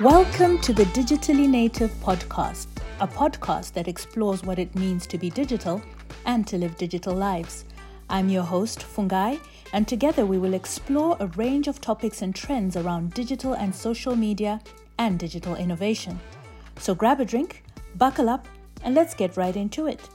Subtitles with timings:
[0.00, 2.68] Welcome to the Digitally Native Podcast,
[3.00, 5.82] a podcast that explores what it means to be digital
[6.24, 7.64] and to live digital lives.
[8.08, 9.40] I'm your host, Fungai,
[9.72, 14.14] and together we will explore a range of topics and trends around digital and social
[14.14, 14.60] media
[15.00, 16.20] and digital innovation.
[16.76, 17.64] So grab a drink,
[17.96, 18.46] buckle up,
[18.84, 20.08] and let's get right into it.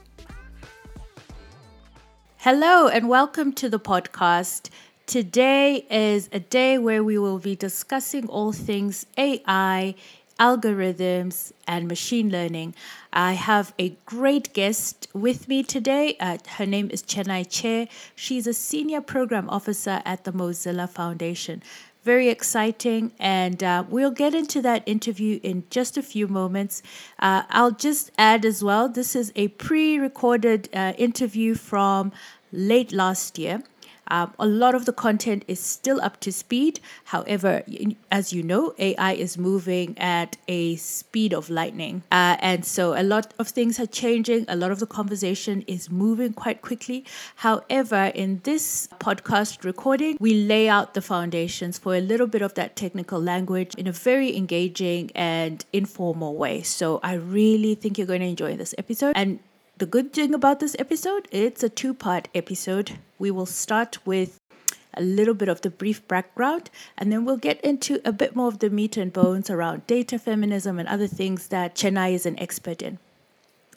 [2.38, 4.70] Hello, and welcome to the podcast.
[5.06, 9.94] Today is a day where we will be discussing all things AI,
[10.40, 12.74] algorithms, and machine learning.
[13.12, 16.16] I have a great guest with me today.
[16.18, 17.86] Uh, her name is Chenai Chair.
[18.16, 21.62] She's a senior program officer at the Mozilla Foundation.
[22.02, 26.82] Very exciting, and uh, we'll get into that interview in just a few moments.
[27.18, 32.10] Uh, I'll just add as well this is a pre recorded uh, interview from
[32.52, 33.62] late last year.
[34.08, 36.80] Um, a lot of the content is still up to speed.
[37.04, 37.62] However,
[38.10, 42.02] as you know, AI is moving at a speed of lightning.
[42.10, 44.44] Uh, and so a lot of things are changing.
[44.48, 47.04] A lot of the conversation is moving quite quickly.
[47.36, 52.54] However, in this podcast recording, we lay out the foundations for a little bit of
[52.54, 56.62] that technical language in a very engaging and informal way.
[56.62, 59.12] So I really think you're going to enjoy this episode.
[59.16, 59.38] And
[59.76, 62.92] the good thing about this episode, it's a two part episode.
[63.18, 64.38] We will start with
[64.96, 68.46] a little bit of the brief background, and then we'll get into a bit more
[68.46, 72.38] of the meat and bones around data feminism and other things that Chenai is an
[72.38, 72.98] expert in.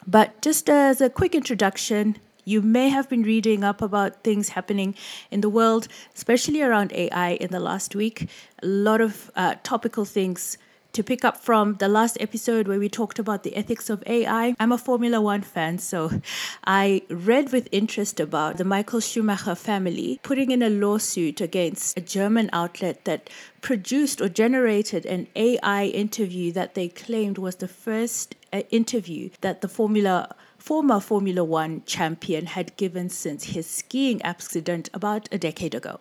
[0.06, 4.94] But just as a quick introduction, you may have been reading up about things happening
[5.32, 8.30] in the world, especially around AI in the last week.
[8.62, 10.60] A lot of uh, topical things
[10.98, 14.56] to pick up from the last episode where we talked about the ethics of AI,
[14.60, 16.22] I'm a Formula One fan, so
[16.66, 22.02] I read with interest about the Michael Schumacher family putting in a lawsuit against a
[22.02, 23.30] German outlet that
[23.62, 29.62] produced or generated an AI interview that they claimed was the first uh, interview that
[29.62, 35.76] the Formula former Formula One champion had given since his skiing accident about a decade
[35.76, 36.00] ago.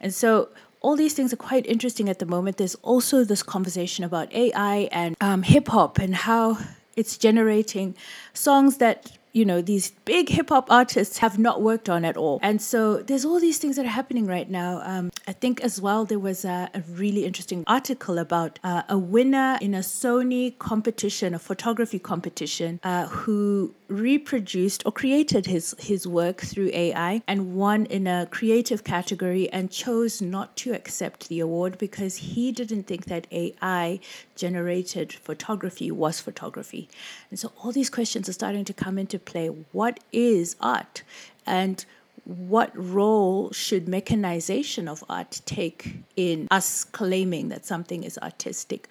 [0.00, 0.50] And so
[0.86, 2.58] all these things are quite interesting at the moment.
[2.58, 6.58] There's also this conversation about AI and um, hip hop and how
[6.94, 7.96] it's generating
[8.32, 12.38] songs that you know these big hip hop artists have not worked on at all.
[12.40, 14.80] And so there's all these things that are happening right now.
[14.84, 18.96] Um, I think as well there was a, a really interesting article about uh, a
[18.96, 26.06] winner in a Sony competition, a photography competition, uh, who reproduced or created his his
[26.06, 31.40] work through AI and won in a creative category and chose not to accept the
[31.40, 34.00] award because he didn't think that AI
[34.34, 36.88] generated photography was photography.
[37.30, 39.48] And so all these questions are starting to come into play.
[39.72, 41.02] What is art?
[41.46, 41.84] And
[42.24, 48.88] what role should mechanization of art take in us claiming that something is artistic?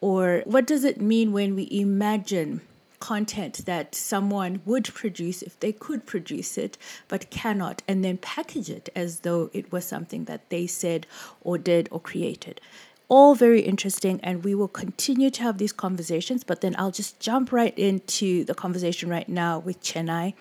[0.00, 2.60] Or what does it mean when we imagine
[3.00, 8.70] content that someone would produce if they could produce it but cannot and then package
[8.70, 11.06] it as though it was something that they said
[11.40, 12.60] or did or created
[13.08, 17.20] all very interesting and we will continue to have these conversations but then i'll just
[17.20, 20.34] jump right into the conversation right now with Chenai.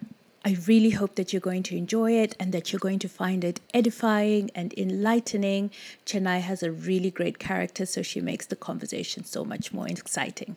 [0.48, 3.44] I really hope that you're going to enjoy it and that you're going to find
[3.44, 5.72] it edifying and enlightening.
[6.06, 10.56] Chenai has a really great character, so she makes the conversation so much more exciting.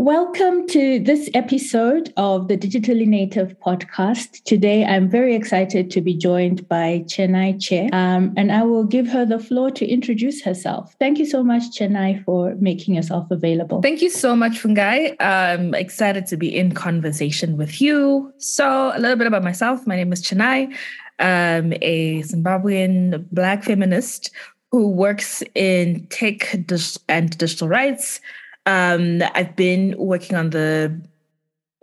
[0.00, 4.42] Welcome to this episode of the Digitally Native podcast.
[4.44, 9.06] Today, I'm very excited to be joined by Chenai Chair, um, and I will give
[9.08, 10.96] her the floor to introduce herself.
[10.98, 13.82] Thank you so much, Chenai, for making yourself available.
[13.82, 15.20] Thank you so much, Fungai.
[15.20, 18.32] I'm excited to be in conversation with you.
[18.38, 19.86] So, a little bit about myself.
[19.86, 20.74] My name is Chenai.
[21.18, 24.30] I'm a Zimbabwean Black feminist
[24.70, 26.54] who works in tech
[27.06, 28.22] and digital rights.
[28.70, 30.96] Um, I've been working on the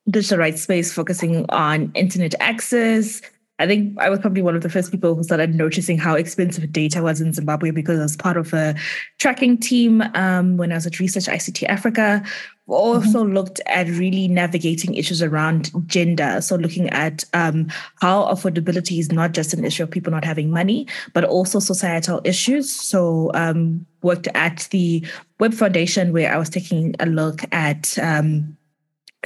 [0.09, 3.21] digital rights space, focusing on internet access.
[3.59, 6.71] I think I was probably one of the first people who started noticing how expensive
[6.71, 8.75] data was in Zimbabwe because I was part of a
[9.17, 12.23] tracking team um, when I was at Research ICT Africa.
[12.67, 13.33] We also mm-hmm.
[13.33, 16.39] looked at really navigating issues around gender.
[16.41, 17.67] So, looking at um,
[17.99, 22.21] how affordability is not just an issue of people not having money, but also societal
[22.25, 22.71] issues.
[22.71, 25.03] So, um, worked at the
[25.39, 28.55] Web Foundation where I was taking a look at um,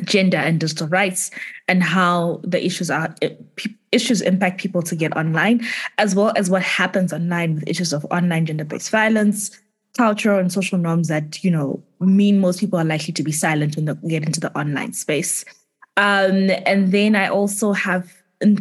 [0.03, 1.31] gender and digital rights
[1.67, 3.13] and how the issues are
[3.91, 5.61] issues impact people to get online,
[5.97, 9.59] as well as what happens online with issues of online gender-based violence,
[9.97, 13.75] cultural and social norms that you know mean most people are likely to be silent
[13.75, 15.43] when they get into the online space.
[15.97, 18.13] Um, and then I also have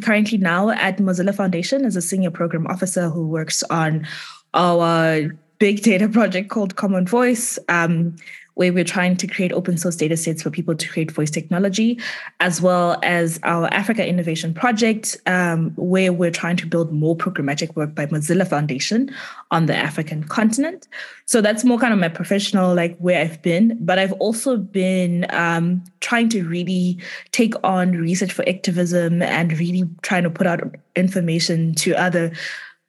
[0.03, 4.07] currently now at Mozilla Foundation as a senior program officer who works on
[4.53, 7.59] our big data project called Common Voice.
[7.69, 8.17] Um,
[8.55, 11.99] where we're trying to create open source data sets for people to create voice technology,
[12.41, 17.75] as well as our Africa Innovation Project, um, where we're trying to build more programmatic
[17.77, 19.15] work by Mozilla Foundation
[19.51, 20.89] on the African continent.
[21.27, 23.79] So that's more kind of my professional, like where I've been.
[23.81, 26.99] But I've also been um, trying to really
[27.33, 30.61] take on research for activism and really trying to put out
[30.97, 32.33] information to other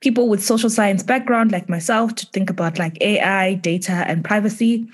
[0.02, 4.88] people with social science background like myself to think about like AI, data, and privacy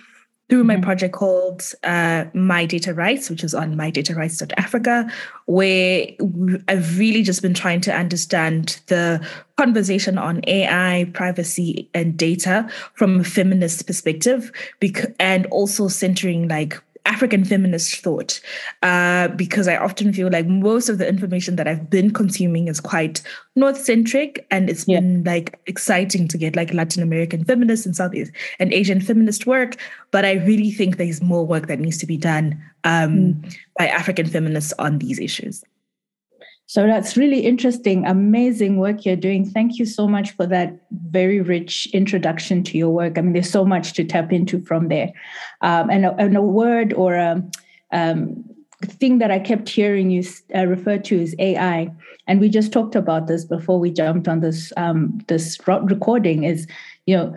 [0.50, 0.84] through my mm-hmm.
[0.84, 5.12] project called uh, My Data Rights, which is on mydatarights.africa,
[5.46, 6.08] where
[6.68, 9.26] I've really just been trying to understand the
[9.58, 16.82] conversation on AI, privacy, and data from a feminist perspective, bec- and also centering like
[17.07, 18.39] African feminist thought,
[18.83, 22.80] uh, because I often feel like most of the information that I've been consuming is
[22.80, 23.21] quite
[23.56, 25.00] North centric, and it's yeah.
[25.00, 29.77] been like exciting to get like Latin American feminist and Southeast and Asian feminist work.
[30.12, 33.57] But I really think there's more work that needs to be done um, mm.
[33.77, 35.63] by African feminists on these issues.
[36.69, 39.50] So that's really interesting, amazing work you're doing.
[39.50, 40.78] Thank you so much for that
[41.10, 43.18] very rich introduction to your work.
[43.18, 45.14] I mean, there's so much to tap into from there.
[45.62, 47.42] Um, and, a, and, a, word or a
[47.94, 48.44] um,
[48.84, 51.90] thing that I kept hearing you uh, refer to is AI.
[52.28, 56.44] And we just talked about this before we jumped on this um, this recording.
[56.44, 56.68] Is
[57.06, 57.34] you know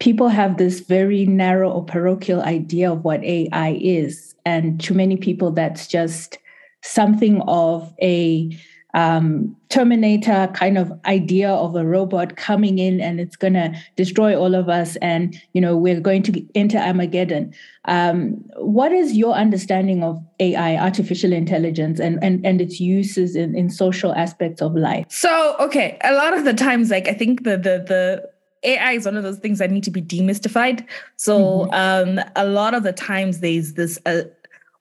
[0.00, 5.16] people have this very narrow or parochial idea of what AI is, and to many
[5.16, 6.38] people that's just
[6.82, 8.50] something of a
[8.94, 14.38] um, Terminator kind of idea of a robot coming in and it's going to destroy
[14.38, 17.54] all of us, and you know we're going to enter Armageddon.
[17.86, 23.54] Um, what is your understanding of AI, artificial intelligence, and and and its uses in
[23.54, 25.06] in social aspects of life?
[25.08, 28.32] So, okay, a lot of the times, like I think the the the
[28.64, 30.86] AI is one of those things that need to be demystified.
[31.16, 32.18] So mm-hmm.
[32.18, 34.22] um, a lot of the times there's this uh,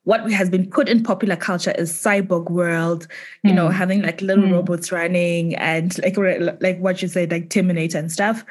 [0.04, 3.08] what has been put in popular culture is cyborg world,
[3.44, 3.56] you mm.
[3.56, 3.74] know, hmm.
[3.74, 4.52] having like little mm.
[4.52, 6.18] robots running and like
[6.60, 8.44] like what you said, like Terminator and stuff.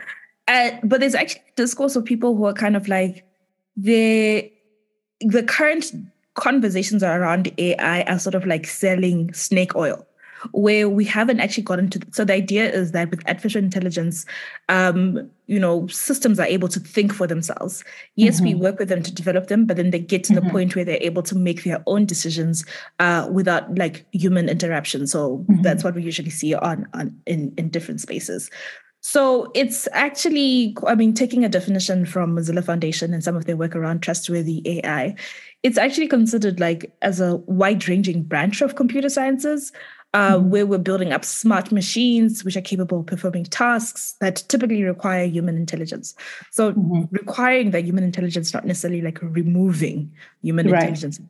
[0.46, 3.24] Uh, but there's actually discourse of people who are kind of like
[3.76, 4.50] the
[5.20, 5.92] the current
[6.34, 10.06] conversations around AI are sort of like selling snake oil
[10.52, 12.00] where we haven't actually gotten to.
[12.12, 14.26] So the idea is that with artificial intelligence,
[14.68, 17.84] um, you know, systems are able to think for themselves.
[18.16, 18.44] Yes, mm-hmm.
[18.44, 20.46] we work with them to develop them, but then they get to mm-hmm.
[20.46, 22.64] the point where they're able to make their own decisions
[22.98, 25.06] uh, without like human interruption.
[25.06, 25.62] So mm-hmm.
[25.62, 28.50] that's what we usually see on on in in different spaces.
[29.02, 33.56] So it's actually, I mean, taking a definition from Mozilla Foundation and some of their
[33.56, 35.14] work around trustworthy AI,
[35.62, 39.72] it's actually considered like as a wide-ranging branch of computer sciences
[40.12, 40.50] uh, mm-hmm.
[40.50, 45.24] where we're building up smart machines which are capable of performing tasks that typically require
[45.24, 46.14] human intelligence.
[46.50, 47.02] So mm-hmm.
[47.10, 50.12] requiring that human intelligence, not necessarily like removing
[50.42, 50.88] human right.
[50.88, 51.20] intelligence.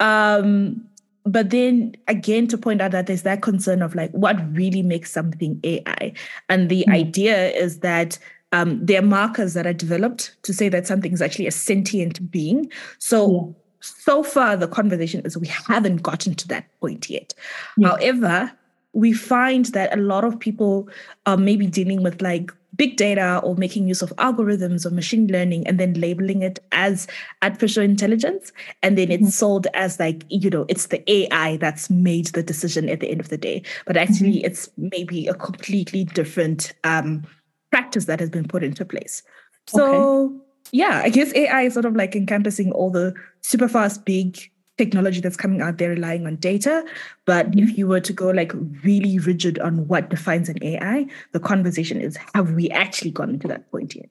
[0.00, 0.86] Um,
[1.24, 5.12] but then again, to point out that there's that concern of like what really makes
[5.12, 6.12] something AI.
[6.48, 6.92] And the mm-hmm.
[6.92, 8.18] idea is that
[8.52, 12.30] um, there are markers that are developed to say that something is actually a sentient
[12.30, 12.70] being.
[12.98, 17.34] So so far the conversation is we haven't gotten to that point yet.
[17.76, 17.88] Yeah.
[17.88, 18.52] However,
[18.92, 20.88] we find that a lot of people
[21.26, 25.66] are maybe dealing with like big data or making use of algorithms or machine learning
[25.66, 27.06] and then labeling it as
[27.42, 28.50] artificial intelligence
[28.82, 29.30] and then it's mm-hmm.
[29.30, 33.20] sold as like you know it's the ai that's made the decision at the end
[33.20, 34.46] of the day but actually mm-hmm.
[34.46, 37.22] it's maybe a completely different um,
[37.70, 39.22] practice that has been put into place
[39.66, 44.04] so okay yeah, I guess AI is sort of like encompassing all the super fast,
[44.04, 46.84] big technology that's coming out there relying on data.
[47.26, 47.60] But mm-hmm.
[47.60, 48.52] if you were to go like
[48.82, 53.48] really rigid on what defines an AI, the conversation is have we actually gotten to
[53.48, 54.08] that point yet?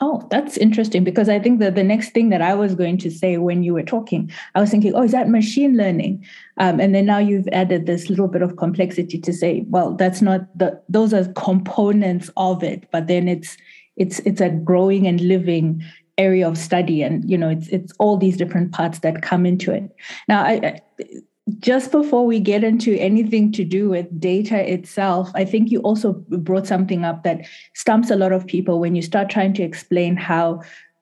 [0.00, 3.10] Oh, that's interesting because I think that the next thing that I was going to
[3.10, 6.24] say when you were talking, I was thinking, oh, is that machine learning?
[6.58, 10.22] Um, and then now you've added this little bit of complexity to say, well, that's
[10.22, 13.56] not the those are components of it, but then it's
[13.98, 15.82] it's it's a growing and living
[16.16, 19.72] area of study and you know it's it's all these different parts that come into
[19.72, 19.94] it.
[20.28, 20.80] Now I,
[21.58, 26.12] just before we get into anything to do with data itself i think you also
[26.28, 27.40] brought something up that
[27.72, 30.60] stumps a lot of people when you start trying to explain how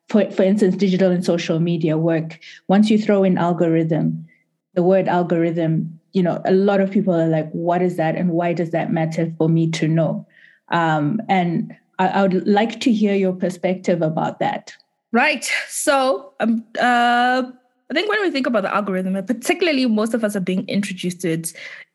[0.08, 2.38] for, for instance digital and social media work.
[2.68, 4.26] Once you throw in algorithm
[4.74, 8.30] the word algorithm you know a lot of people are like what is that and
[8.30, 10.26] why does that matter for me to know?
[10.68, 14.74] Um, and I, I would like to hear your perspective about that.
[15.12, 15.48] Right.
[15.68, 17.42] So, um, uh,
[17.90, 20.66] I think when we think about the algorithm, and particularly most of us are being
[20.68, 21.52] introduced to it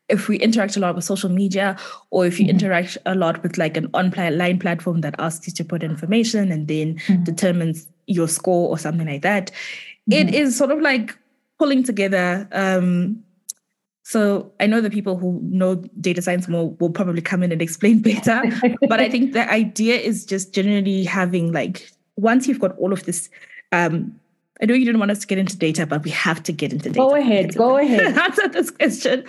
[0.08, 1.76] if we interact a lot with social media
[2.10, 2.56] or if you Mm-hmm.
[2.56, 6.66] interact a lot with like an online platform that asks you to put information and
[6.68, 7.24] then Mhm.
[7.24, 9.50] determines your score or something like that
[10.10, 10.34] it Mhm.
[10.34, 11.16] is sort of like
[11.58, 13.22] pulling together um
[14.02, 17.62] so i know the people who know data science more will probably come in and
[17.62, 18.42] explain better
[18.88, 23.04] but i think the idea is just generally having like once you've got all of
[23.04, 23.28] this
[23.72, 24.14] um
[24.60, 26.72] I know you didn't want us to get into data, but we have to get
[26.72, 27.00] into data.
[27.00, 28.16] Go ahead, go ahead.
[28.18, 29.24] Answer this question.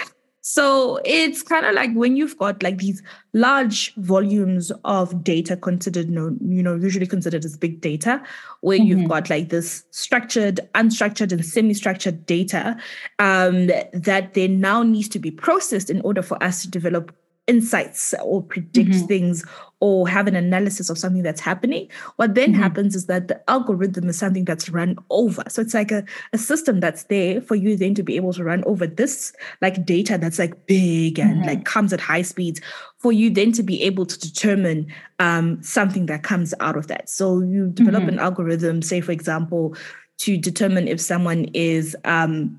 [0.46, 6.10] So it's kind of like when you've got like these large volumes of data considered,
[6.10, 8.22] you know, usually considered as big data,
[8.60, 8.86] where Mhm.
[8.88, 12.76] you've got like this structured, unstructured, and semi-structured data
[13.20, 17.16] um, that then now needs to be processed in order for us to develop
[17.48, 19.08] insights or predict Mhm.
[19.08, 19.46] things
[19.82, 22.58] or have an analysis of something that's happening what then Mhm.
[22.58, 26.38] happens is that the algorithm is something that's run over so it's like a, a
[26.38, 30.18] system that's there for you then to be able to run over this like data
[30.18, 31.48] that's like big and Mhm.
[31.48, 32.62] like comes at high speeds
[32.98, 34.88] for you then to be able to determine
[35.20, 38.08] um, something that comes out of that so you develop Mhm.
[38.14, 39.76] an algorithm say for example
[40.20, 42.58] to determine if someone is um,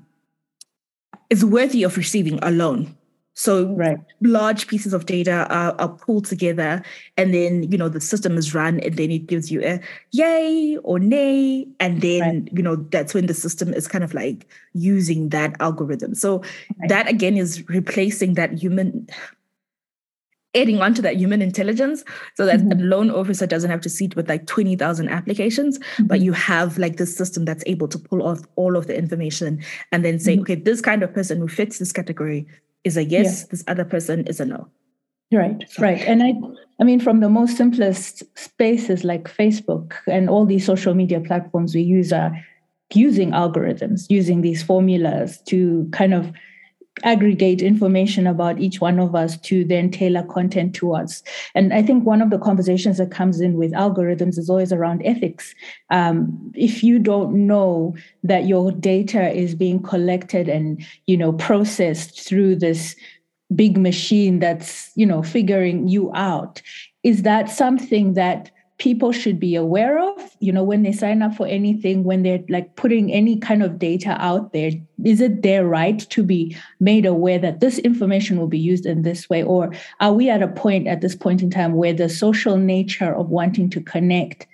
[1.31, 2.95] is worthy of receiving a loan
[3.37, 3.97] so Right.
[4.21, 6.81] large pieces of data are, are pulled together
[7.17, 9.79] and then you know the system is run and then it gives you a
[10.11, 12.49] yay or nay and then Right.
[12.53, 16.39] you know that's when the system is kind of like using that algorithm so
[16.79, 16.89] Right.
[16.89, 19.07] that again is replacing that human
[20.55, 22.05] adding onto that human intelligence
[22.37, 22.89] so that a Mhm.
[22.89, 26.23] loan officer doesn't have to sit with like 20,000 applications but Mhm.
[26.23, 29.59] you have like this system that's able to pull off all of the information
[29.91, 30.41] and then say Mhm.
[30.43, 32.47] okay this kind of person who fits this category
[32.85, 34.67] is a yes this other person is a no
[35.33, 36.01] Right, right.
[36.01, 36.33] And I
[36.79, 41.73] I mean from the most simplest spaces like Facebook and all these social media platforms
[41.73, 42.31] we use are
[42.93, 46.31] using algorithms, using these formulas to kind of
[47.03, 51.21] aggregate information about each one of us to then tailor content to us.
[51.53, 55.01] And I think one of the conversations that comes in with algorithms is always around
[55.05, 55.53] ethics.
[55.89, 62.21] Um, if you don't know that your data is being collected and you know processed
[62.21, 62.95] through this
[63.53, 66.61] big machine that's you know figuring you out
[67.03, 71.33] is that something that people should be aware of you know when they sign up
[71.33, 74.71] for anything when they're like putting any kind of data out there
[75.03, 79.01] is it their right to be made aware that this information will be used in
[79.01, 79.43] this way?
[79.43, 83.13] Or are we at a point at this point in time where the social nature
[83.13, 84.47] of wanting to connect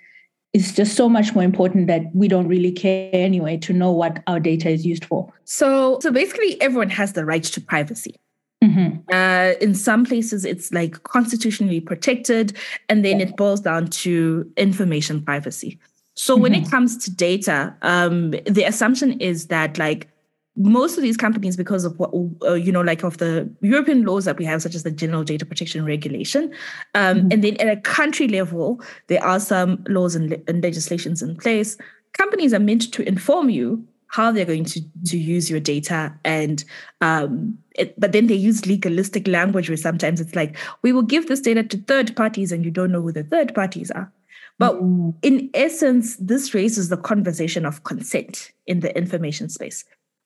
[0.52, 4.22] is just so much more important that we don't really care anyway to know what
[4.26, 5.32] our data is used for?
[5.44, 8.16] So so basically everyone has the right to privacy
[8.62, 9.02] Mhm.
[9.12, 12.56] Uh, in some places, it's like constitutionally protected,
[12.88, 15.78] and then it boils down to information privacy.
[16.14, 20.08] So when it comes to data, um, the assumption is that like
[20.54, 22.10] most of these companies, because of what
[22.42, 25.24] uh, you know, like of the European laws that we have, such as the General
[25.24, 26.52] Data Protection Regulation,
[26.94, 31.22] um, and then at a country level, there are some laws and, le- and legislations
[31.22, 31.76] in place.
[32.12, 36.64] Companies are meant to inform you how they're going to, to use your data and
[37.00, 41.28] um, it, but then they use legalistic language where sometimes it's like we will give
[41.28, 44.12] this data to third parties and you don't know who the third parties are
[44.58, 45.14] but Mm.
[45.22, 49.84] in essence this raises the conversation of consent in the information space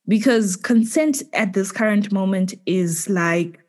[0.08, 3.60] because consent at this current moment is like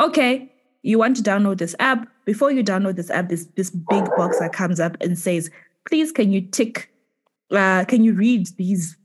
[0.00, 0.50] okay
[0.82, 4.38] you want to download this app before you download this app there's this big box
[4.38, 5.50] that comes up and says
[5.88, 6.90] please can you tick
[7.50, 8.96] uh, can you read these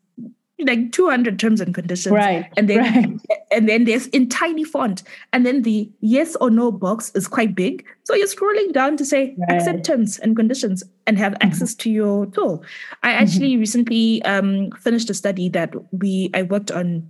[0.59, 3.40] like 200 terms and conditions right and then right.
[3.51, 5.03] And then there's in tiny font
[5.33, 9.05] and then the yes or no box is quite big so you're scrolling down to
[9.05, 9.57] say Right.
[9.57, 12.63] accept terms and conditions and have access to your tool
[13.03, 17.09] i actually recently um, finished a study that we i worked on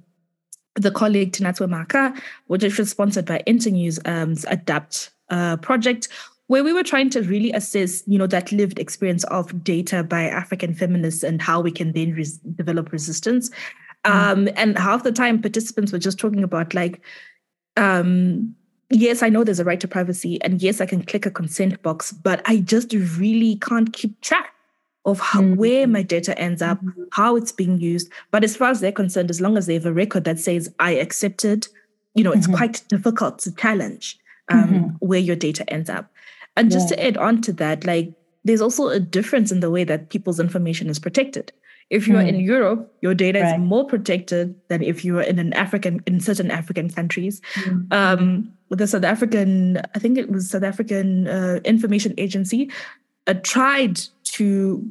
[0.75, 2.13] with the colleague Tinatswe Maka,
[2.47, 6.07] which was sponsored by Internews um, Adapt uh, project,
[6.47, 10.23] where we were trying to really assess, you know, that lived experience of data by
[10.23, 13.51] African feminists and how we can then res- develop resistance.
[14.03, 17.01] Um, and half the time, participants were just talking about like,
[17.77, 18.55] um,
[18.89, 21.81] yes, I know there's a right to privacy, and yes, I can click a consent
[21.81, 24.53] box, but I just really can't keep track
[25.05, 25.55] of how, Mhm.
[25.55, 26.79] where my data ends up,
[27.11, 28.11] how it's being used.
[28.31, 30.71] But as far as they're concerned, as long as they have a record that says
[30.79, 31.67] I accepted,
[32.13, 32.55] you know, it's Mhm.
[32.57, 34.17] quite difficult to challenge
[34.49, 34.95] um, Mhm.
[34.99, 36.11] where your data ends up.
[36.57, 39.85] And just to add on to that, like there's also a difference in the way
[39.85, 41.53] that people's information is protected.
[41.91, 43.59] If you are in Europe, your data Right.
[43.59, 47.41] is more protected than if you are in an African in certain African countries.
[47.65, 47.93] Mm.
[47.93, 52.71] Um, the South African, I think it was South African uh, Information Agency,
[53.27, 53.99] uh, tried
[54.37, 54.81] to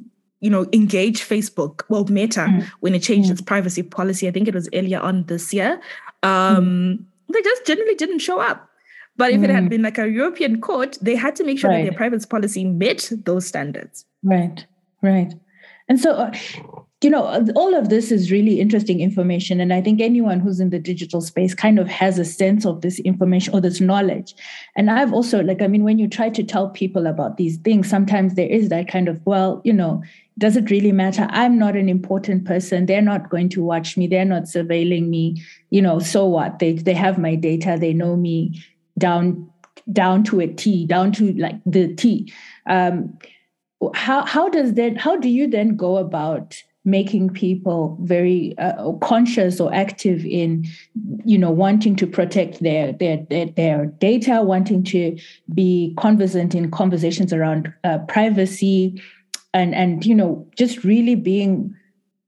[0.40, 2.64] you know engage Facebook, well Meta, Mm.
[2.80, 3.33] when it changed Mm.
[3.33, 4.28] its privacy policy.
[4.28, 5.80] I think it was earlier on this year.
[6.23, 8.69] Um, they just generally didn't show up.
[9.16, 9.45] But if mm.
[9.45, 9.71] it had mm.
[9.71, 11.85] been like a European court, they had to make sure right.
[11.85, 14.04] that their privacy policy met those standards.
[14.23, 14.66] Right,
[15.02, 15.33] right.
[15.88, 16.33] And so, uh,
[17.02, 19.59] you know, all of this is really interesting information.
[19.59, 22.83] And I think anyone who's in the digital space kind of has a sense of
[22.83, 24.35] this information or this knowledge.
[24.76, 27.88] And I've also, like, I mean, when you try to tell people about these things,
[27.88, 30.02] sometimes there is that kind of, well, you know,
[30.37, 31.26] does it really matter?
[31.30, 32.85] I'm not an important person.
[32.85, 34.07] They're not going to watch me.
[34.07, 35.42] They're not surveilling me.
[35.71, 36.59] You know, so what?
[36.59, 37.76] They they have my data.
[37.78, 38.62] They know me
[38.97, 39.50] down
[39.92, 42.33] down to a T, down to like the T.
[42.66, 43.19] Um,
[43.95, 44.97] how how does that?
[44.97, 50.67] How do you then go about making people very uh, conscious or active in
[51.25, 55.19] you know wanting to protect their their their, their data wanting to
[55.53, 59.01] be conversant in conversations around uh, privacy
[59.53, 61.75] and and you know just really being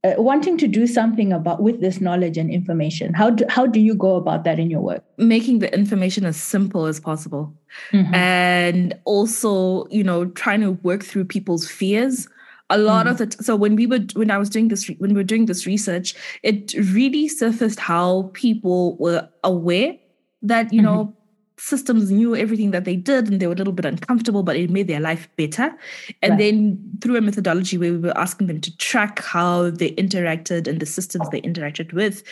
[0.04, 3.14] uh, wanting to do something about with this knowledge and information.
[3.14, 5.04] How do, how do you go about that in your work?
[5.16, 7.54] Making the information as simple as possible.
[7.90, 8.14] Mm-hmm.
[8.14, 12.28] and also you know trying to work through people's fears
[12.72, 13.10] a lot mm.
[13.10, 15.30] of the t- so when we were when i was doing this when we were
[15.32, 19.94] doing this research it really surfaced how people were aware
[20.40, 20.94] that you mm-hmm.
[20.94, 21.16] know
[21.58, 24.68] systems knew everything that they did and they were a little bit uncomfortable, but it
[24.68, 25.72] made their life better.
[26.20, 26.38] And right.
[26.38, 30.80] then through a methodology where we were asking them to track how they interacted and
[30.80, 32.24] the systems they interacted with,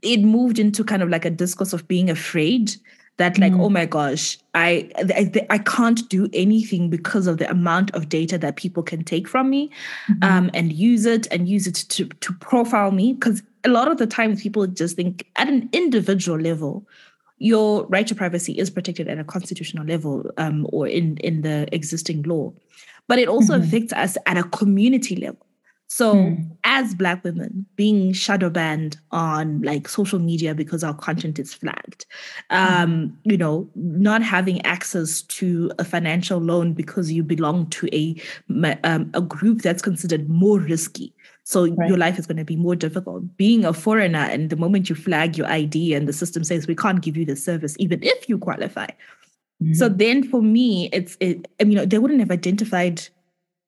[0.00, 2.72] it moved into kind of like a discourse of being afraid
[3.18, 3.60] that like mm.
[3.60, 8.38] oh my gosh I, I, I can't do anything because of the amount of data
[8.38, 9.70] that people can take from me
[10.08, 10.24] mm-hmm.
[10.24, 13.98] um, and use it and use it to to profile me because a lot of
[13.98, 16.86] the times people just think at an individual level
[17.42, 21.66] your right to privacy is protected at a constitutional level um, or in, in the
[21.74, 22.52] existing law.
[23.08, 23.64] But it also mm-hmm.
[23.64, 25.44] affects us at a community level.
[25.94, 26.50] So, mm.
[26.64, 32.06] as Black women, being shadow banned on like social media because our content is flagged,
[32.48, 33.12] um, mm.
[33.24, 38.16] you know, not having access to a financial loan because you belong to a
[38.84, 41.12] um, a group that's considered more risky
[41.44, 41.88] so right.
[41.90, 43.36] your life is going to be more difficult.
[43.36, 46.74] Being a foreigner, and the moment you flag your ID and the system says we
[46.74, 48.86] can't give you the service, even if you qualify.
[49.62, 49.74] Mm-hmm.
[49.74, 53.06] So then for me, it's it, I mean, they wouldn't have identified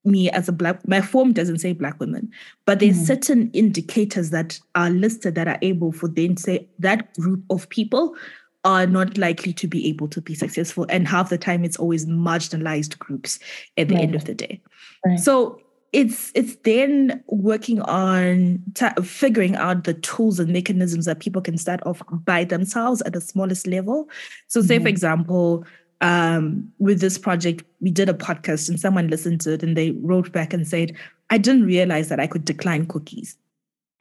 [0.05, 2.31] me as a black my form doesn't say black women
[2.67, 3.07] but there's mm.
[3.07, 8.15] certain indicators that are listed that are able for then say that group of people
[8.65, 12.07] are not likely to be able to be successful and half the time it's always
[12.07, 13.39] marginalized groups
[13.77, 14.05] at the right.
[14.05, 14.61] end of the day
[15.07, 15.19] right.
[15.19, 15.61] so
[15.95, 18.61] it's it's then working on
[19.05, 23.21] figuring out the tools and mechanisms that people can start off by themselves at the
[23.21, 24.09] smallest level.
[24.49, 24.83] So, say mm-hmm.
[24.83, 25.65] for example,
[26.01, 29.93] um, with this project, we did a podcast and someone listened to it and they
[29.93, 30.95] wrote back and said,
[31.31, 33.37] "I didn't realize that I could decline cookies."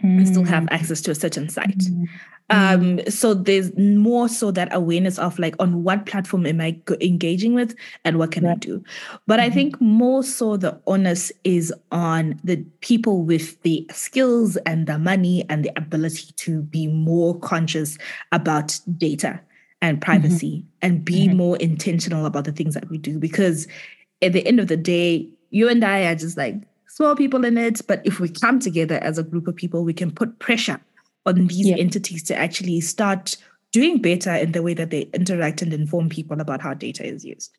[0.03, 0.17] mm.
[0.17, 1.77] and still have access to a certain site.
[1.77, 2.07] Mm.
[2.49, 7.53] Um, so there's more so that awareness of like on what platform am I engaging
[7.53, 8.83] with and what can I do.
[9.25, 9.49] But mm-hmm.
[9.51, 14.99] I think more so the onus is on the people with the skills and the
[14.99, 17.97] money and the ability to be more conscious
[18.33, 19.39] about data
[19.83, 20.05] and mm-hmm.
[20.05, 20.67] privacy mm-hmm.
[20.81, 21.37] and be mm-hmm.
[21.37, 23.67] more intentional about the things that we do because
[24.23, 26.55] at the end of the day you and I are just like
[26.87, 27.81] small people in it.
[27.87, 30.79] But if we come together as a group of people, we can put pressure
[31.25, 31.77] on these yeah.
[31.77, 33.37] entities to actually start
[33.71, 37.23] doing better in the way that they interact and inform people about how data is
[37.23, 37.55] used.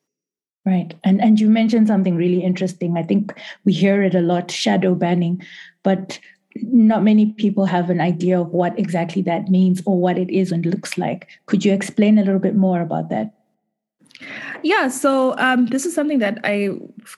[0.65, 0.93] Right.
[1.03, 2.97] And and you mentioned something really interesting.
[2.97, 3.33] I think
[3.65, 5.43] we hear it a lot, shadow banning,
[5.83, 6.19] but
[6.61, 10.51] not many people have an idea of what exactly that means or what it is
[10.51, 11.27] and looks like.
[11.47, 13.33] Could you explain a little bit more about that?
[14.63, 16.69] Yeah, so um, this is something that I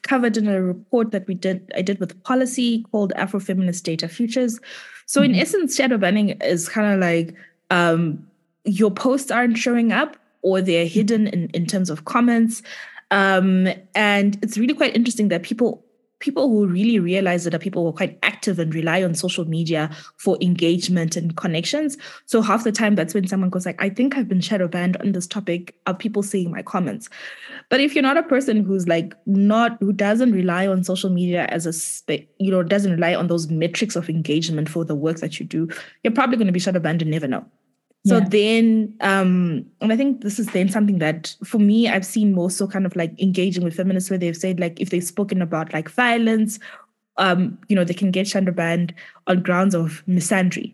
[0.01, 1.71] covered in a report that we did.
[1.75, 4.59] I did with Pollicy called Afrofeminist Data Futures.
[5.05, 5.35] So mm-hmm.
[5.35, 7.35] in essence, shadow banning is kind of like
[7.69, 8.27] um,
[8.65, 12.63] your posts aren't showing up or they're hidden in, in terms of comments.
[13.11, 15.83] Um, and it's really quite interesting that people
[16.19, 19.45] people who really realize that are people who are quite active and rely on social
[19.45, 21.97] media for engagement and connections.
[22.25, 24.97] So half the time that's when someone goes like, I think I've been shadow banned
[24.97, 25.75] on this topic.
[25.85, 27.09] Are people seeing my comments?
[27.69, 31.45] But if you're not a person who's like not who doesn't rely on social media
[31.49, 35.39] as a you know doesn't rely on those metrics of engagement for the work that
[35.39, 35.67] you do,
[36.03, 37.45] you're probably going to be shadow banned and never know.
[38.05, 38.27] So yeah.
[38.29, 42.49] then, um, and I think this is then something that for me, I've seen more
[42.49, 45.73] so kind of like engaging with feminists where they've said like if they've spoken about
[45.73, 46.59] like violence,
[47.17, 48.93] um, you know, they can get shadow banned
[49.25, 50.73] on grounds of misandry.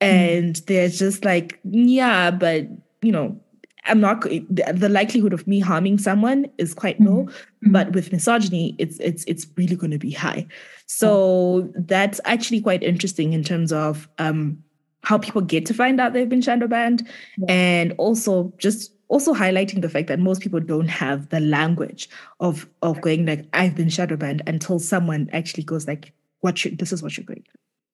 [0.00, 0.08] Hmm.
[0.08, 0.66] And mm.
[0.66, 2.66] they're just like, yeah, but
[3.02, 3.38] you know,
[3.84, 7.72] I'm not the likelihood of me harming someone is quite low, mm-hmm.
[7.72, 10.46] but with misogyny, it's it's it's really going to be high.
[10.86, 11.80] So mm-hmm.
[11.86, 14.62] that's actually quite interesting in terms of um,
[15.02, 17.06] how people get to find out they've been shadow banned,
[17.38, 17.46] yeah.
[17.48, 22.08] and also just also highlighting the fact that most people don't have the language
[22.40, 26.78] of of going like I've been shadow banned until someone actually goes like, "What should
[26.78, 27.44] this is what you're going."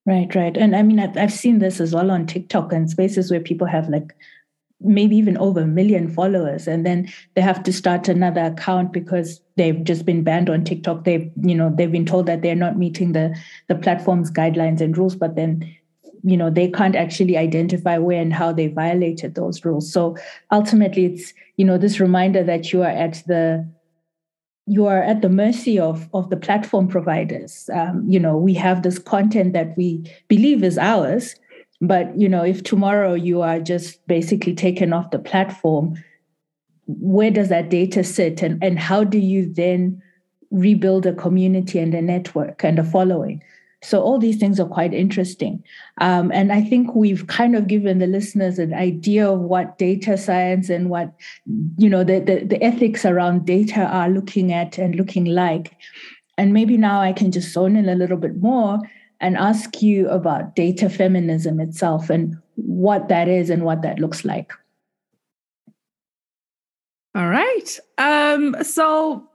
[0.06, 3.30] Right, right, and I mean I've, I've seen this as well on TikTok and spaces
[3.30, 4.14] where people have like
[4.80, 9.40] maybe even over a million followers and then they have to start another account because
[9.56, 12.78] they've just been banned on TikTok they've you know they've been told that they're not
[12.78, 15.68] meeting the the platform's guidelines and rules but then
[16.22, 19.92] you know they can't actually identify where and how they violated those rules.
[19.92, 20.16] So
[20.52, 23.68] ultimately it's you know this reminder that you are at the
[24.66, 27.68] you are at the mercy of of the platform providers.
[27.72, 31.34] Um, you know we have this content that we believe is ours
[31.80, 35.94] but you know, if tomorrow you are just basically taken off the platform,
[36.86, 38.42] where does that data sit?
[38.42, 40.02] And, and how do you then
[40.50, 43.42] rebuild a community and a network and a following?
[43.82, 45.62] So all these things are quite interesting.
[46.00, 50.16] Um, and I think we've kind of given the listeners an idea of what data
[50.16, 51.14] science and what,
[51.76, 55.76] you know, the, the, the ethics around data are looking at and looking like.
[56.36, 58.80] And maybe now I can just zone in a little bit more
[59.20, 64.24] and ask you about data feminism itself and what that is and what that looks
[64.24, 64.52] like.
[67.14, 67.80] All right.
[67.96, 69.28] Um, so,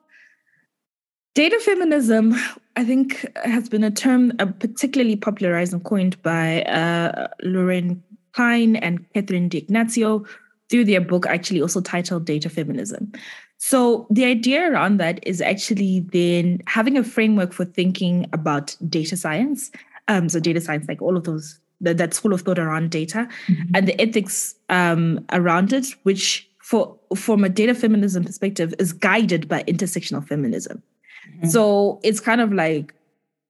[1.36, 2.36] data feminism,
[2.75, 8.01] I think, has been a term uh, particularly popularized and coined by uh, Lauren
[8.33, 10.25] Klein and Catherine D'Ignazio
[10.69, 13.12] through their book, actually also titled Data Feminism.
[13.57, 19.15] So the idea around that is actually then having a framework for thinking about data
[19.15, 19.71] science.
[20.07, 23.27] Um, so data science, like all of those, that, that school of thought around data
[23.47, 23.71] mm-hmm.
[23.75, 29.47] and the ethics um, around it, which for from a data feminism perspective is guided
[29.47, 30.81] by intersectional feminism.
[31.29, 31.47] Mm-hmm.
[31.47, 32.93] So it's kind of like,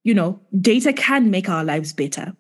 [0.04, 2.34] you know, data can make our lives better.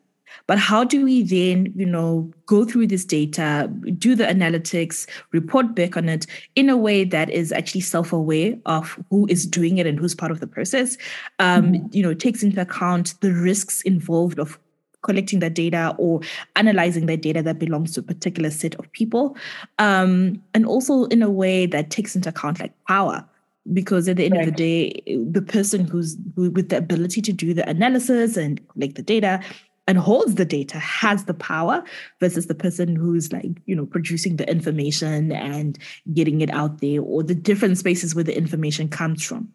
[0.47, 5.75] But how do we then, you know, go through this data, do the analytics, report
[5.75, 9.87] back on it in a way that is actually self-aware of who is doing it
[9.87, 10.97] and who's part of the process?
[11.39, 11.87] Um, mm-hmm.
[11.91, 14.59] You know, takes into account the risks involved of
[15.03, 16.21] collecting that data or
[16.55, 19.37] analyzing that data that belongs to a particular set of people
[19.77, 23.23] um, and also in a way that takes into account like power
[23.71, 24.41] because at the end right.
[24.41, 28.67] of the day the person who's who, with the ability to do the analysis and
[28.69, 29.41] collect the data
[29.87, 31.83] and holds the data has the power
[32.19, 35.77] versus the person who's like you know producing the information and
[36.13, 39.49] getting it out there or the different spaces where the information comes from.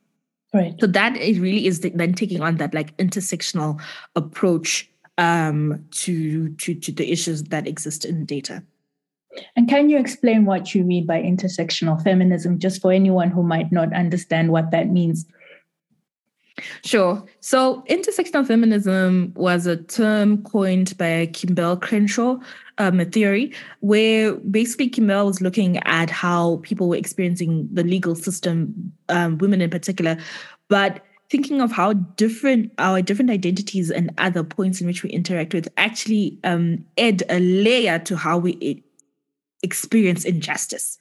[0.54, 0.74] Right.
[0.80, 3.80] So that it really is then taking on that like intersectional
[4.16, 8.62] approach um, to to to the issues that exist in data
[9.57, 13.70] and can you explain what you mean by intersectional feminism just for anyone who might
[13.72, 15.27] not understand what that means
[16.85, 17.22] Sure.
[17.40, 22.38] So, intersectional feminism was a term coined by Kimberlé Crenshaw,
[22.79, 28.14] um, a theory where basically Kimberlé was looking at how people were experiencing the legal
[28.14, 30.16] system, um, women in particular,
[30.68, 35.53] but thinking of how different our different identities and other points in which we interact
[35.53, 38.83] with actually um, add a layer to how we
[39.62, 40.98] experience injustice.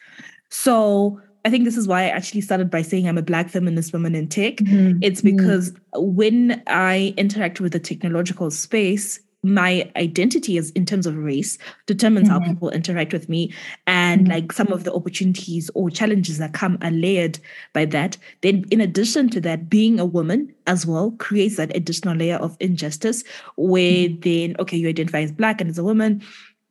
[0.50, 3.94] So, I think this is why I actually started by saying I'm a Black feminist
[3.94, 4.58] woman in tech.
[4.58, 5.00] Mm-hmm.
[5.02, 6.16] It's because mm-hmm.
[6.16, 12.28] when I interact with the technological space, my identity is in terms of race determines
[12.28, 12.44] mm-hmm.
[12.44, 13.54] how people interact with me
[13.86, 14.32] and mm-hmm.
[14.32, 17.40] like some of the opportunities or challenges that come are layered
[17.72, 22.16] by that then in addition to that being a woman as well creates that additional
[22.16, 23.24] layer of injustice
[23.56, 24.20] where mm-hmm.
[24.22, 26.22] then okay you identify as black and as a woman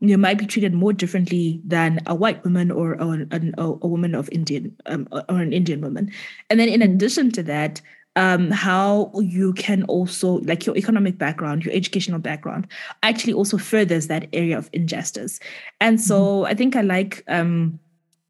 [0.01, 4.15] you might be treated more differently than a white woman or, or a, a, woman
[4.15, 6.11] of Indian um, or an Indian woman.
[6.51, 6.95] And then in mm-hmm.
[6.95, 7.81] addition to that,
[8.15, 12.67] um, how you can also like your economic background, your educational background,
[13.03, 15.39] actually also furthers that area of injustice.
[15.81, 16.47] And so mm-hmm.
[16.47, 17.79] I think I like um,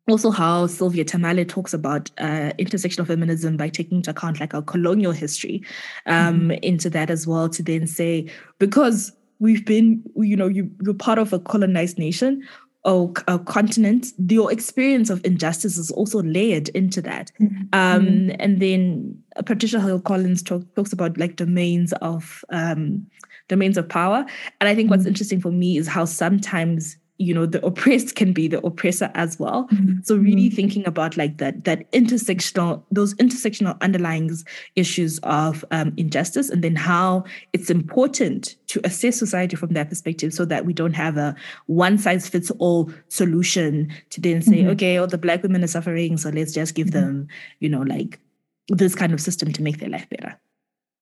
[0.09, 4.63] also how Sylvia Tamale talks about uh, intersectional feminism by taking into account like our
[4.63, 5.65] colonial history
[6.07, 6.51] um, mm-hmm.
[6.63, 11.19] into that as well to then say because we've been, you know, you, you're part
[11.19, 12.43] of a colonized nation
[12.85, 17.33] or a continent, your experience of injustice is also layered into that.
[17.41, 17.63] Mm-hmm.
[17.73, 18.37] Um, mm-hmm.
[18.39, 23.05] and then Patricia Hill Collins talk, talks about like domains of um,
[23.49, 24.25] domains of power.
[24.61, 24.91] And I think mm-hmm.
[24.91, 29.11] what's interesting for me is how sometimes you know the oppressed can be the oppressor
[29.15, 29.95] as well mm-hmm.
[30.03, 30.57] so really mm-hmm.
[30.57, 34.31] thinking about like that that intersectional those intersectional underlying
[34.75, 40.33] issues of um, injustice and then how it's important to assess society from that perspective
[40.33, 41.35] so that we don't have a
[41.67, 44.71] one size fits all solution to then say mm-hmm.
[44.71, 47.01] okay all the black women are suffering so let's just give mm-hmm.
[47.01, 47.29] them
[47.61, 48.21] you know like
[48.69, 50.39] this kind of system to make their life better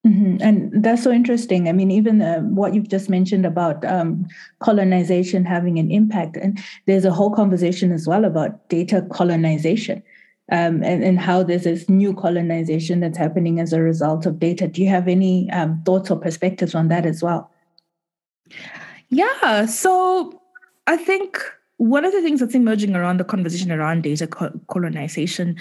[0.06, 0.36] Mm-hmm.
[0.40, 1.68] And that's so interesting.
[1.68, 4.26] I mean, even uh, what you've just mentioned about um,
[4.58, 10.02] colonization having an impact, and there's a whole conversation as well about data colonization
[10.52, 14.68] um, and, and how there's this new colonization that's happening as a result of data.
[14.68, 17.50] Do you have any um, thoughts or perspectives on that as well?
[19.08, 19.64] Yeah.
[19.64, 20.38] So
[20.86, 21.38] I think
[21.76, 24.26] one of the things that's emerging around the conversation around data
[24.68, 25.56] colonization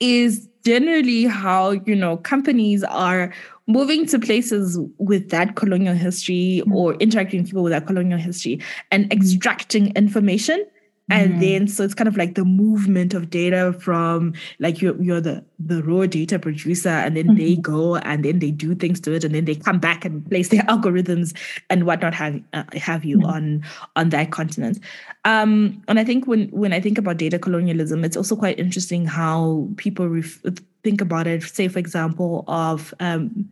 [0.00, 3.32] is generally how you know companies are
[3.66, 6.74] moving to places with that colonial history mm.
[6.74, 10.64] or interacting with people with that colonial history and extracting information
[11.10, 11.40] and mm.
[11.40, 15.44] then so it's kind of like the movement of data from like you're, you're the
[15.58, 17.36] the raw data producer and then mm-hmm.
[17.36, 20.26] they go and then they do things to it and then they come back and
[20.28, 21.36] place their algorithms
[21.68, 23.30] and whatnot have uh, have you mm-hmm.
[23.30, 23.64] on
[23.96, 24.78] on that continent
[25.24, 29.04] um and i think when when i think about data colonialism it's also quite interesting
[29.04, 30.42] how people ref-
[30.82, 33.48] think about it say for example of um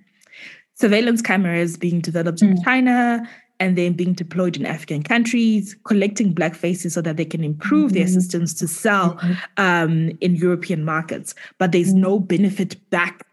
[0.75, 2.51] surveillance cameras being developed mm.
[2.51, 3.29] in china
[3.63, 7.93] and then being deployed in African countries, collecting black faces so that they can improve
[7.93, 7.99] mm-hmm.
[7.99, 9.33] their systems to sell mm-hmm.
[9.57, 11.33] um, in European markets.
[11.59, 12.03] But there's mm-hmm.
[12.03, 13.25] no benefit back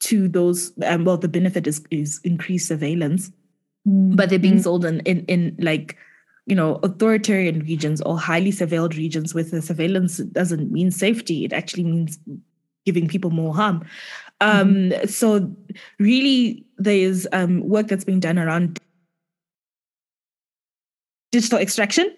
[0.00, 0.72] to those.
[0.84, 3.30] Um, well, the benefit is, is increased surveillance,
[3.84, 4.62] but they're being mm-hmm.
[4.62, 5.96] sold in, in, in like
[6.46, 11.52] you know authoritarian regions or highly surveilled regions where the surveillance doesn't mean safety; it
[11.52, 12.18] actually means
[12.84, 13.84] giving people more harm.
[14.40, 15.06] Um, mm-hmm.
[15.06, 15.54] So
[16.00, 18.80] really, there's um, work that's being done around
[21.32, 22.14] digital extraction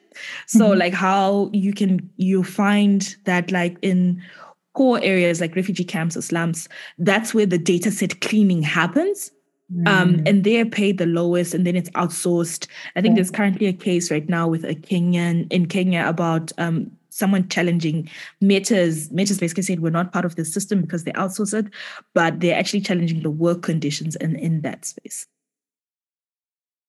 [0.47, 0.79] so mm-hmm.
[0.79, 4.23] like how you can you find that like in
[4.75, 6.68] core areas like refugee camps or slums
[6.99, 9.31] that's where the data set cleaning happens
[9.71, 9.88] um, mm.
[9.88, 12.66] um, and they're paid the lowest and then it's outsourced
[12.97, 13.16] i think yeah.
[13.16, 18.09] there's currently a case right now with a kenyan in kenya about um, someone challenging
[18.40, 21.73] Meta's Meta's basically said we're not part of the system because they outsource it,
[22.14, 25.27] but they're actually challenging the work conditions in, in that space.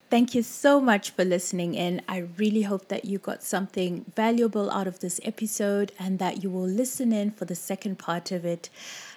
[0.09, 2.01] Thank you so much for listening in.
[2.07, 6.49] I really hope that you got something valuable out of this episode and that you
[6.49, 8.71] will listen in for the second part of it.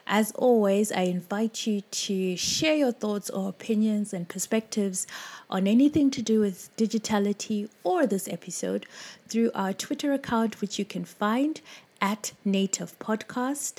[0.06, 5.06] As always, I invite you to share your thoughts or opinions and perspectives
[5.48, 8.84] on anything to do with digitality or this episode
[9.28, 11.62] through our Twitter account, which you can find
[12.02, 13.78] at Native Podcast.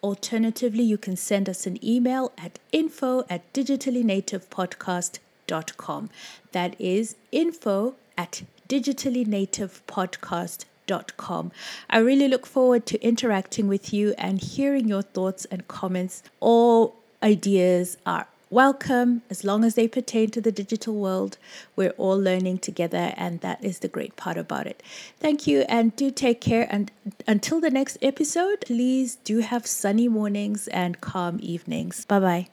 [0.00, 6.10] Alternatively, you can send us an email at info at digitallynativepodcast.com digitallynativepodcast.com.
[6.52, 11.52] That is info at digitallynativepodcast.com.
[11.88, 16.22] I really look forward to interacting with you and hearing your thoughts and comments.
[16.40, 21.38] All ideas are welcome as long as they pertain to the digital world.
[21.74, 24.82] We're all learning together, and that is the great part about it.
[25.18, 26.66] Thank you, and do take care.
[26.70, 26.92] And
[27.26, 32.04] until the next episode, please do have sunny mornings and calm evenings.
[32.04, 32.48] Bye bye.